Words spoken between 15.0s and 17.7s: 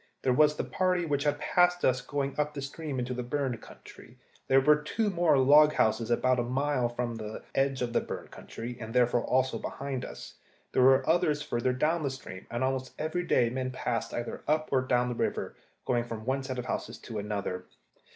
the river, going from one set of houses to another.